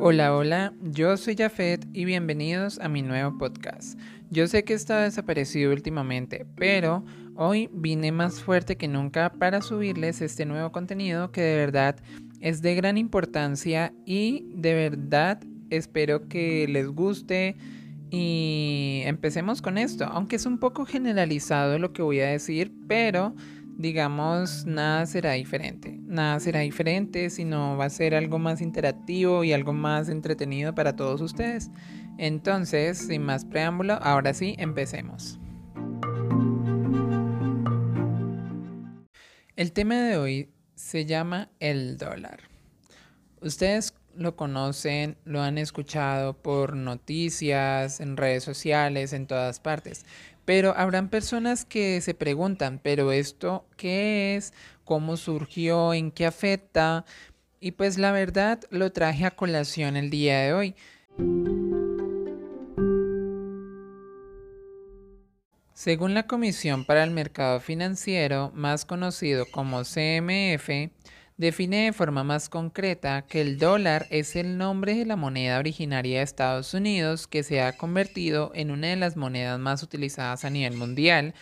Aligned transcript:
Hola, 0.00 0.36
hola, 0.36 0.72
yo 0.80 1.16
soy 1.16 1.34
Jafet 1.34 1.84
y 1.92 2.04
bienvenidos 2.04 2.78
a 2.78 2.88
mi 2.88 3.02
nuevo 3.02 3.36
podcast. 3.36 3.98
Yo 4.30 4.46
sé 4.46 4.62
que 4.62 4.74
he 4.74 4.76
estado 4.76 5.02
desaparecido 5.02 5.72
últimamente, 5.72 6.46
pero 6.54 7.04
hoy 7.34 7.68
vine 7.72 8.12
más 8.12 8.40
fuerte 8.40 8.76
que 8.76 8.86
nunca 8.86 9.32
para 9.32 9.60
subirles 9.60 10.20
este 10.20 10.46
nuevo 10.46 10.70
contenido 10.70 11.32
que 11.32 11.40
de 11.40 11.56
verdad 11.56 11.96
es 12.40 12.62
de 12.62 12.76
gran 12.76 12.96
importancia 12.96 13.92
y 14.06 14.46
de 14.54 14.74
verdad 14.74 15.40
espero 15.68 16.28
que 16.28 16.68
les 16.68 16.86
guste 16.86 17.56
y 18.10 19.02
empecemos 19.04 19.60
con 19.60 19.78
esto, 19.78 20.04
aunque 20.04 20.36
es 20.36 20.46
un 20.46 20.58
poco 20.58 20.86
generalizado 20.86 21.76
lo 21.80 21.92
que 21.92 22.02
voy 22.02 22.20
a 22.20 22.28
decir, 22.28 22.72
pero 22.86 23.34
digamos, 23.78 24.66
nada 24.66 25.06
será 25.06 25.32
diferente. 25.32 25.98
Nada 26.02 26.38
será 26.40 26.60
diferente, 26.60 27.30
sino 27.30 27.76
va 27.76 27.86
a 27.86 27.90
ser 27.90 28.14
algo 28.14 28.38
más 28.38 28.60
interactivo 28.60 29.44
y 29.44 29.52
algo 29.52 29.72
más 29.72 30.08
entretenido 30.08 30.74
para 30.74 30.96
todos 30.96 31.20
ustedes. 31.20 31.70
Entonces, 32.18 32.98
sin 32.98 33.22
más 33.22 33.44
preámbulo, 33.44 33.94
ahora 33.94 34.34
sí, 34.34 34.56
empecemos. 34.58 35.38
El 39.54 39.72
tema 39.72 39.94
de 39.94 40.16
hoy 40.16 40.50
se 40.74 41.06
llama 41.06 41.50
el 41.60 41.96
dólar. 41.96 42.40
Ustedes 43.40 43.94
lo 44.18 44.36
conocen, 44.36 45.16
lo 45.24 45.40
han 45.40 45.58
escuchado 45.58 46.34
por 46.34 46.74
noticias, 46.74 48.00
en 48.00 48.16
redes 48.16 48.44
sociales, 48.44 49.12
en 49.12 49.26
todas 49.26 49.60
partes. 49.60 50.04
Pero 50.44 50.74
habrán 50.76 51.08
personas 51.08 51.64
que 51.64 52.00
se 52.00 52.14
preguntan, 52.14 52.80
pero 52.82 53.12
esto 53.12 53.66
qué 53.76 54.36
es, 54.36 54.52
cómo 54.84 55.16
surgió, 55.16 55.94
en 55.94 56.10
qué 56.10 56.26
afecta. 56.26 57.04
Y 57.60 57.72
pues 57.72 57.98
la 57.98 58.12
verdad 58.12 58.60
lo 58.70 58.92
traje 58.92 59.24
a 59.24 59.30
colación 59.30 59.96
el 59.96 60.10
día 60.10 60.40
de 60.40 60.52
hoy. 60.52 60.74
Según 65.74 66.12
la 66.12 66.26
Comisión 66.26 66.84
para 66.84 67.04
el 67.04 67.12
Mercado 67.12 67.60
Financiero, 67.60 68.50
más 68.52 68.84
conocido 68.84 69.46
como 69.46 69.84
CMF, 69.84 70.90
define 71.38 71.84
de 71.84 71.92
forma 71.92 72.24
más 72.24 72.48
concreta 72.48 73.22
que 73.22 73.40
el 73.40 73.58
dólar 73.58 74.06
es 74.10 74.36
el 74.36 74.58
nombre 74.58 74.94
de 74.96 75.06
la 75.06 75.16
moneda 75.16 75.58
originaria 75.58 76.18
de 76.18 76.24
Estados 76.24 76.74
Unidos 76.74 77.28
que 77.28 77.44
se 77.44 77.62
ha 77.62 77.76
convertido 77.76 78.50
en 78.54 78.72
una 78.72 78.88
de 78.88 78.96
las 78.96 79.16
monedas 79.16 79.58
más 79.58 79.82
utilizadas 79.84 80.44
a 80.44 80.50
nivel 80.50 80.76
mundial 80.76 81.34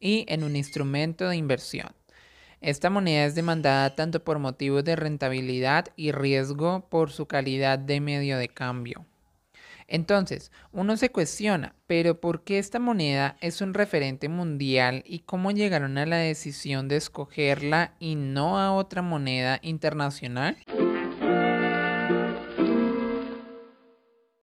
y 0.00 0.26
en 0.28 0.42
un 0.42 0.56
instrumento 0.56 1.28
de 1.28 1.36
inversión. 1.36 1.88
Esta 2.60 2.90
moneda 2.90 3.26
es 3.26 3.34
demandada 3.34 3.94
tanto 3.94 4.24
por 4.24 4.40
motivos 4.40 4.84
de 4.84 4.96
rentabilidad 4.96 5.86
y 5.96 6.10
riesgo 6.12 6.88
por 6.88 7.12
su 7.12 7.26
calidad 7.26 7.78
de 7.78 8.00
medio 8.00 8.38
de 8.38 8.48
cambio. 8.48 9.06
Entonces, 9.86 10.50
uno 10.72 10.96
se 10.96 11.10
cuestiona, 11.10 11.74
pero 11.86 12.20
¿por 12.20 12.42
qué 12.44 12.58
esta 12.58 12.78
moneda 12.78 13.36
es 13.40 13.60
un 13.60 13.74
referente 13.74 14.28
mundial 14.28 15.02
y 15.06 15.20
cómo 15.20 15.50
llegaron 15.50 15.98
a 15.98 16.06
la 16.06 16.16
decisión 16.16 16.88
de 16.88 16.96
escogerla 16.96 17.94
y 17.98 18.14
no 18.14 18.58
a 18.58 18.72
otra 18.72 19.02
moneda 19.02 19.60
internacional? 19.62 20.56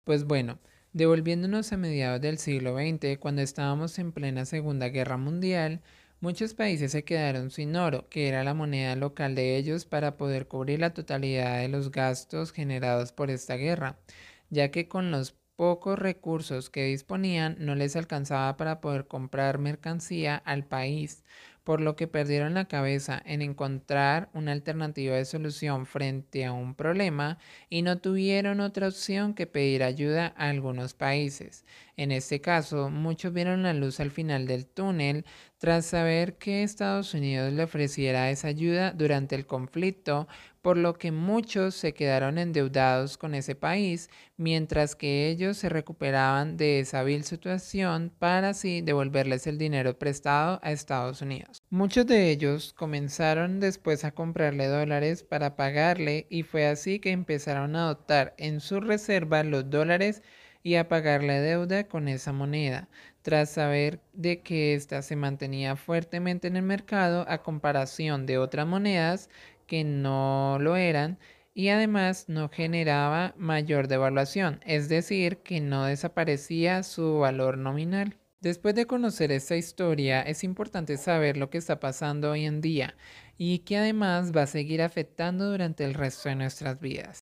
Pues 0.03 0.25
bueno, 0.25 0.59
devolviéndonos 0.94 1.72
a 1.72 1.78
mediados 1.78 2.22
del 2.22 2.38
siglo 2.38 2.75
XX, 2.75 3.17
cuando 3.17 3.42
estábamos 3.42 3.97
en 3.97 4.12
plena 4.12 4.45
Segunda 4.45 4.89
Guerra 4.89 5.17
Mundial, 5.17 5.81
muchos 6.19 6.53
países 6.53 6.92
se 6.92 7.03
quedaron 7.03 7.50
sin 7.50 7.75
oro, 7.75 8.08
que 8.09 8.28
era 8.28 8.44
la 8.44 8.53
moneda 8.53 8.96
local 8.96 9.34
de 9.35 9.58
ellos 9.58 9.85
para 9.85 10.18
poder 10.18 10.47
cubrir 10.47 10.79
la 10.79 10.94
totalidad 10.94 11.59
de 11.59 11.68
los 11.68 11.91
gastos 11.91 12.52
generados 12.52 13.12
por 13.12 13.31
esta 13.31 13.56
guerra 13.56 13.97
ya 14.51 14.72
que 14.72 14.88
con 14.88 15.09
los 15.12 15.35
pocos 15.57 15.97
recursos 16.00 16.69
que 16.69 16.85
disponían 16.85 17.56
no 17.59 17.75
les 17.75 17.95
alcanzaba 17.95 18.57
para 18.57 18.81
poder 18.81 19.07
comprar 19.07 19.57
mercancía 19.59 20.35
al 20.38 20.66
país, 20.66 21.23
por 21.63 21.81
lo 21.81 21.95
que 21.95 22.07
perdieron 22.07 22.53
la 22.56 22.66
cabeza 22.67 23.22
en 23.25 23.41
encontrar 23.41 24.29
una 24.34 24.51
alternativa 24.51 25.16
de 25.16 25.25
solución 25.25 25.85
frente 25.88 26.45
a 26.45 26.53
un 26.53 26.75
problema 26.75 27.40
y 27.69 27.81
no 27.84 28.00
tuvieron 28.00 28.59
otra 28.61 28.88
opción 28.90 29.34
que 29.35 29.47
pedir 29.47 29.84
ayuda 29.84 30.34
a 30.38 30.50
algunos 30.50 30.94
países. 30.95 31.66
En 31.97 32.12
este 32.12 32.41
caso, 32.41 32.90
muchos 32.90 33.34
vieron 33.34 33.63
la 33.63 33.74
luz 33.74 34.00
al 34.00 34.12
final 34.12 34.47
del 34.47 34.66
túnel 34.66 35.25
tras 35.57 35.85
saber 35.85 36.40
que 36.40 36.63
Estados 36.63 37.13
Unidos 37.13 37.53
le 37.53 37.63
ofreciera 37.63 38.31
esa 38.31 38.47
ayuda 38.47 38.94
durante 38.94 39.35
el 39.35 39.46
conflicto, 39.46 40.28
por 40.63 40.75
lo 40.75 40.94
que 40.94 41.12
muchos 41.12 41.75
se 41.75 41.94
quedaron 41.94 42.40
endeudados 42.40 43.18
con 43.18 43.35
ese 43.35 43.53
país, 43.53 44.09
mientras 44.38 44.96
que 44.96 45.29
ellos 45.29 45.57
se 45.57 45.69
recuperaban 45.69 46.57
de 46.57 46.79
esa 46.79 47.03
vil 47.03 47.24
situación 47.24 48.12
para 48.18 48.50
así 48.50 48.81
devolverles 48.81 49.46
el 49.46 49.59
dinero 49.59 50.00
prestado 50.00 50.59
a 50.63 50.72
Estados 50.72 51.22
Unidos. 51.22 51.62
Muchos 51.69 52.08
de 52.08 52.31
ellos 52.31 52.73
comenzaron 52.73 53.59
después 53.59 54.03
a 54.03 54.12
comprarle 54.12 54.66
dólares 54.66 55.23
para 55.23 55.56
pagarle 55.56 56.25
y 56.29 56.44
fue 56.44 56.66
así 56.66 57.00
que 57.00 57.12
empezaron 57.12 57.75
a 57.75 57.85
adoptar 57.85 58.34
en 58.38 58.62
su 58.62 58.79
reserva 58.79 59.44
los 59.44 59.69
dólares 59.69 60.23
y 60.63 60.75
a 60.75 60.88
pagar 60.88 61.23
la 61.23 61.39
deuda 61.39 61.85
con 61.88 62.07
esa 62.07 62.33
moneda, 62.33 62.88
tras 63.22 63.51
saber 63.51 63.99
de 64.13 64.41
que 64.41 64.73
ésta 64.73 65.01
se 65.01 65.16
mantenía 65.16 65.75
fuertemente 65.75 66.47
en 66.47 66.55
el 66.55 66.63
mercado 66.63 67.25
a 67.27 67.44
comparación 67.44 68.25
de 68.25 68.38
otras 68.38 68.67
monedas 68.67 69.29
que 69.67 69.83
no 69.83 70.57
lo 70.59 70.75
eran 70.75 71.17
y 71.53 71.69
además 71.69 72.25
no 72.27 72.49
generaba 72.49 73.33
mayor 73.38 73.88
devaluación, 73.88 74.61
es 74.66 74.89
decir, 74.89 75.38
que 75.38 75.59
no 75.61 75.85
desaparecía 75.85 76.83
su 76.83 77.19
valor 77.19 77.57
nominal. 77.57 78.17
Después 78.39 78.73
de 78.73 78.88
conocer 78.88 79.31
esta 79.31 79.55
historia, 79.55 80.22
es 80.23 80.43
importante 80.43 80.97
saber 80.97 81.38
lo 81.38 81.49
que 81.49 81.59
está 81.59 81.79
pasando 81.79 82.31
hoy 82.31 82.45
en 82.45 82.59
día 82.59 82.95
y 83.38 83.59
que 83.59 83.78
además 83.78 84.31
va 84.35 84.43
a 84.43 84.47
seguir 84.47 84.81
afectando 84.81 85.51
durante 85.51 85.83
el 85.83 85.93
resto 85.93 86.29
de 86.29 86.35
nuestras 86.35 86.79
vidas. 86.79 87.22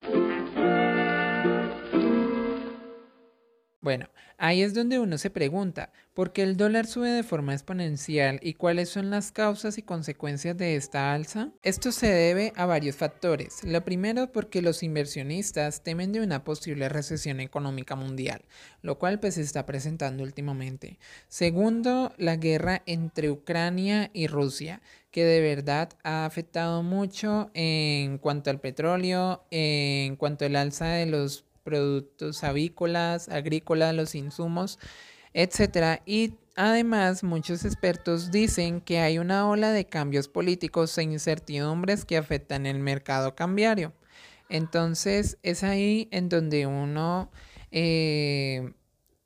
Bueno, 3.82 4.10
ahí 4.38 4.62
es 4.62 4.74
donde 4.74 5.00
uno 5.00 5.18
se 5.18 5.30
pregunta, 5.30 5.94
¿por 6.14 6.34
qué 6.34 6.44
el 6.44 6.58
dólar 6.58 6.86
sube 6.86 7.08
de 7.12 7.24
forma 7.24 7.54
exponencial 7.54 8.38
y 8.44 8.56
cuáles 8.56 8.90
son 8.90 9.10
las 9.10 9.32
causas 9.32 9.78
y 9.78 9.84
consecuencias 9.84 10.58
de 10.58 10.76
esta 10.76 11.14
alza? 11.14 11.54
Esto 11.64 11.94
se 11.94 12.08
debe 12.08 12.52
a 12.58 12.66
varios 12.66 12.98
factores. 12.98 13.64
Lo 13.64 13.86
primero 13.86 14.34
porque 14.34 14.62
los 14.62 14.84
inversionistas 14.84 15.82
temen 15.82 16.12
de 16.12 16.20
una 16.20 16.44
posible 16.44 16.90
recesión 16.90 17.40
económica 17.40 17.96
mundial, 17.96 18.42
lo 18.82 19.00
cual 19.00 19.22
pues 19.22 19.36
se 19.36 19.44
está 19.44 19.66
presentando 19.66 20.24
últimamente. 20.24 21.00
Segundo, 21.30 22.14
la 22.18 22.36
guerra 22.36 22.84
entre 22.86 23.32
Ucrania 23.32 24.12
y 24.12 24.28
Rusia, 24.28 24.82
que 25.10 25.24
de 25.24 25.40
verdad 25.40 25.92
ha 26.04 26.26
afectado 26.26 26.84
mucho 26.84 27.50
en 27.54 28.18
cuanto 28.18 28.50
al 28.50 28.60
petróleo, 28.60 29.46
en 29.52 30.18
cuanto 30.18 30.46
al 30.46 30.58
alza 30.58 30.88
de 30.88 31.06
los 31.06 31.49
productos 31.70 32.44
avícolas, 32.44 33.30
agrícolas, 33.30 33.94
los 33.94 34.16
insumos, 34.16 34.80
etcétera. 35.34 36.02
Y 36.06 36.34
además, 36.56 37.24
muchos 37.24 37.64
expertos 37.64 38.32
dicen 38.32 38.82
que 38.82 39.00
hay 39.00 39.20
una 39.20 39.48
ola 39.48 39.72
de 39.72 39.86
cambios 39.86 40.28
políticos 40.28 40.98
e 40.98 41.04
incertidumbres 41.04 42.06
que 42.06 42.18
afectan 42.18 42.66
el 42.66 42.80
mercado 42.80 43.36
cambiario. 43.36 43.94
Entonces, 44.50 45.38
es 45.44 45.64
ahí 45.64 46.08
en 46.12 46.28
donde 46.28 46.66
uno 46.66 47.30
eh, 47.72 48.74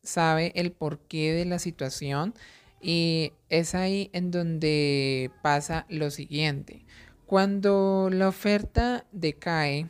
sabe 0.03 0.51
el 0.55 0.73
porqué 0.73 1.31
de 1.33 1.45
la 1.45 1.59
situación 1.59 2.33
y 2.81 3.31
es 3.47 3.73
ahí 3.73 4.09
en 4.11 4.31
donde 4.31 5.31
pasa 5.41 5.85
lo 5.87 6.11
siguiente. 6.11 6.85
Cuando 7.25 8.09
la 8.11 8.27
oferta 8.27 9.05
decae, 9.13 9.87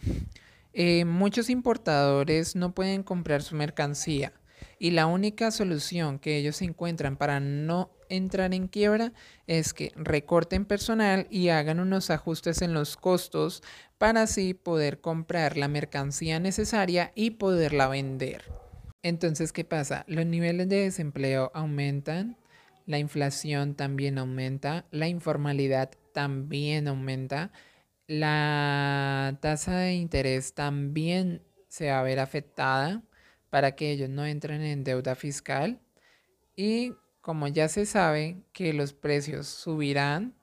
eh, 0.74 1.06
muchos 1.06 1.50
importadores 1.50 2.56
no 2.56 2.74
pueden 2.74 3.04
comprar 3.04 3.44
su 3.44 3.56
mercancía 3.56 4.34
y 4.80 4.92
la 4.92 5.06
única 5.06 5.52
solución 5.52 6.20
que 6.20 6.38
ellos 6.38 6.62
encuentran 6.62 7.18
para 7.18 7.40
no 7.40 7.92
entrar 8.10 8.54
en 8.54 8.68
quiebra 8.68 9.14
es 9.48 9.74
que 9.74 9.92
recorten 9.96 10.66
personal 10.66 11.28
y 11.30 11.50
hagan 11.50 11.80
unos 11.80 12.10
ajustes 12.10 12.62
en 12.62 12.74
los 12.74 12.98
costos 12.98 13.64
para 13.98 14.24
así 14.24 14.54
poder 14.54 15.00
comprar 15.00 15.58
la 15.58 15.68
mercancía 15.68 16.40
necesaria 16.40 17.12
y 17.16 17.32
poderla 17.32 17.88
vender. 17.88 18.44
Entonces, 19.02 19.52
¿qué 19.52 19.64
pasa? 19.64 20.06
Los 20.08 20.26
niveles 20.26 20.70
de 20.70 20.82
desempleo 20.82 21.52
aumentan, 21.54 22.38
la 22.86 23.00
inflación 23.00 23.76
también 23.76 24.18
aumenta, 24.18 24.86
la 24.92 25.08
informalidad 25.08 25.92
también 26.14 26.88
aumenta 26.88 27.52
la 28.08 29.38
tasa 29.42 29.78
de 29.78 29.94
interés 29.94 30.54
también 30.54 31.44
se 31.68 31.90
va 31.92 32.00
a 32.00 32.04
ver 32.04 32.20
afectada 32.20 33.04
para 33.50 33.76
que 33.76 33.92
ellos 33.92 34.10
no 34.10 34.26
entren 34.26 34.62
en 34.62 34.84
deuda 34.84 35.16
fiscal 35.16 35.80
y 36.56 36.94
como 37.22 37.48
ya 37.48 37.70
se 37.70 37.86
sabe 37.86 38.44
que 38.52 38.74
los 38.74 38.94
precios 38.94 39.48
subirán, 39.48 40.36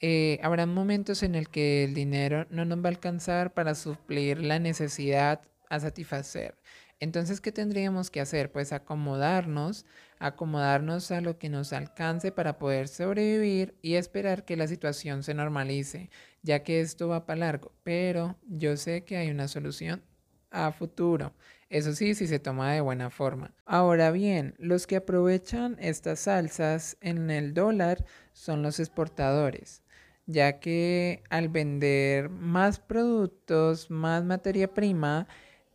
eh, 0.00 0.40
habrá 0.42 0.64
momentos 0.66 1.22
en 1.22 1.34
el 1.34 1.48
que 1.50 1.84
el 1.84 1.94
dinero 1.94 2.46
no 2.50 2.64
nos 2.64 2.78
va 2.78 2.86
a 2.86 2.88
alcanzar 2.88 3.52
para 3.52 3.74
suplir 3.74 4.40
la 4.42 4.58
necesidad 4.58 5.42
a 5.68 5.78
satisfacer. 5.78 6.56
Entonces, 7.02 7.40
¿qué 7.40 7.50
tendríamos 7.50 8.10
que 8.10 8.20
hacer? 8.20 8.52
Pues 8.52 8.72
acomodarnos, 8.72 9.86
acomodarnos 10.20 11.10
a 11.10 11.20
lo 11.20 11.36
que 11.36 11.48
nos 11.48 11.72
alcance 11.72 12.30
para 12.30 12.58
poder 12.58 12.86
sobrevivir 12.86 13.74
y 13.82 13.94
esperar 13.94 14.44
que 14.44 14.56
la 14.56 14.68
situación 14.68 15.24
se 15.24 15.34
normalice, 15.34 16.10
ya 16.42 16.62
que 16.62 16.80
esto 16.80 17.08
va 17.08 17.26
para 17.26 17.40
largo. 17.40 17.72
Pero 17.82 18.38
yo 18.46 18.76
sé 18.76 19.02
que 19.02 19.16
hay 19.16 19.32
una 19.32 19.48
solución 19.48 20.04
a 20.52 20.70
futuro. 20.70 21.34
Eso 21.70 21.92
sí, 21.92 22.14
si 22.14 22.28
se 22.28 22.38
toma 22.38 22.72
de 22.72 22.80
buena 22.80 23.10
forma. 23.10 23.52
Ahora 23.66 24.12
bien, 24.12 24.54
los 24.58 24.86
que 24.86 24.94
aprovechan 24.94 25.76
estas 25.80 26.20
salsas 26.20 26.98
en 27.00 27.32
el 27.32 27.52
dólar 27.52 28.04
son 28.32 28.62
los 28.62 28.78
exportadores, 28.78 29.82
ya 30.26 30.60
que 30.60 31.24
al 31.30 31.48
vender 31.48 32.28
más 32.28 32.78
productos, 32.78 33.90
más 33.90 34.22
materia 34.22 34.72
prima, 34.72 35.26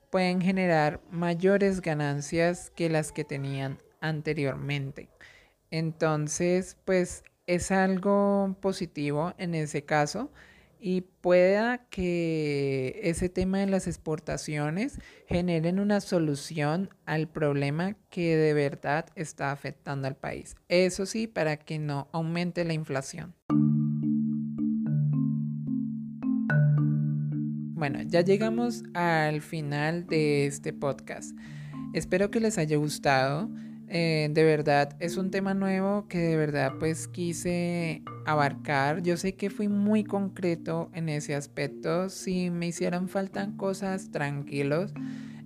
pueden 0.10 0.42
generar 0.42 1.02
mayores 1.12 1.82
ganancias 1.82 2.72
que 2.76 2.90
las 2.90 3.12
que 3.12 3.24
tenían 3.24 3.78
anteriormente. 4.02 5.10
Entonces, 5.72 6.78
pues 6.86 7.24
es 7.46 7.72
algo 7.72 8.56
positivo 8.62 9.34
en 9.38 9.56
ese 9.56 9.84
caso 9.84 10.32
y 10.80 11.02
pueda 11.02 11.90
que 11.90 13.00
ese 13.04 13.30
tema 13.30 13.60
de 13.60 13.68
las 13.68 13.88
exportaciones 13.88 15.00
generen 15.28 15.80
una 15.80 16.02
solución 16.02 16.90
al 17.06 17.28
problema 17.28 17.96
que 18.10 18.36
de 18.36 18.54
verdad 18.54 19.06
está 19.16 19.52
afectando 19.52 20.08
al 20.08 20.16
país. 20.16 20.56
Eso 20.68 21.06
sí, 21.06 21.28
para 21.28 21.58
que 21.58 21.80
no 21.80 22.08
aumente 22.12 22.64
la 22.64 22.74
inflación. 22.74 23.34
Bueno, 27.78 28.02
ya 28.02 28.22
llegamos 28.22 28.84
al 28.96 29.40
final 29.40 30.08
de 30.08 30.48
este 30.48 30.74
podcast. 30.74 31.38
Espero 31.94 32.32
que 32.32 32.40
les 32.40 32.58
haya 32.58 32.76
gustado. 32.76 33.52
Eh, 33.88 34.30
de 34.32 34.44
verdad, 34.44 34.98
es 35.00 35.16
un 35.16 35.30
tema 35.30 35.54
nuevo 35.54 36.08
que 36.08 36.18
de 36.18 36.36
verdad 36.38 36.74
pues 36.80 37.08
quise 37.08 38.02
abarcar. 38.26 39.04
Yo 39.04 39.16
sé 39.16 39.36
que 39.36 39.52
fui 39.52 39.68
muy 39.68 40.04
concreto 40.04 40.90
en 40.96 41.08
ese 41.08 41.36
aspecto. 41.36 42.10
Si 42.10 42.50
me 42.50 42.66
hicieran 42.66 43.10
falta 43.10 43.48
cosas, 43.58 44.10
tranquilos. 44.10 44.92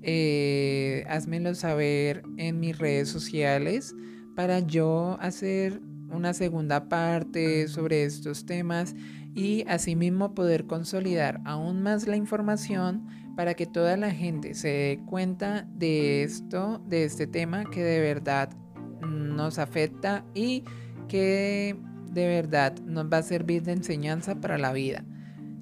Eh, 0.02 1.04
házmelo 1.10 1.54
saber 1.54 2.24
en 2.38 2.62
mis 2.62 2.78
redes 2.78 3.10
sociales 3.10 3.94
para 4.38 4.60
yo 4.60 5.18
hacer 5.20 5.82
una 6.10 6.34
segunda 6.34 6.88
parte 6.88 7.68
sobre 7.68 8.06
estos 8.06 8.46
temas 8.46 8.96
y 9.36 9.64
asimismo 9.68 10.34
poder 10.34 10.66
consolidar 10.66 11.42
aún 11.46 11.82
más 11.82 12.08
la 12.08 12.16
información 12.16 13.08
para 13.36 13.54
que 13.54 13.66
toda 13.66 13.98
la 13.98 14.12
gente 14.12 14.54
se 14.54 14.68
dé 14.68 15.00
cuenta 15.06 15.66
de 15.74 16.24
esto, 16.24 16.82
de 16.88 17.06
este 17.06 17.28
tema 17.28 17.66
que 17.66 17.84
de 17.84 18.00
verdad 18.00 18.50
nos 19.02 19.58
afecta 19.58 20.26
y 20.34 20.64
que 21.08 21.78
de 22.12 22.28
verdad 22.28 22.78
nos 22.86 23.06
va 23.06 23.18
a 23.18 23.24
servir 23.24 23.64
de 23.64 23.74
enseñanza 23.74 24.36
para 24.42 24.58
la 24.58 24.74
vida. 24.74 25.06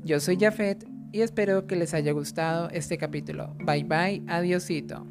Yo 0.04 0.19
soy 0.19 0.38
Jafet 0.39 0.86
y 1.12 1.21
espero 1.21 1.68
que 1.68 1.75
les 1.75 1.94
haya 1.94 2.12
gustado 2.12 2.69
este 2.71 2.98
capítulo. 2.98 3.56
Bye 3.66 3.83
bye, 3.83 4.24
adiosito. 4.27 5.06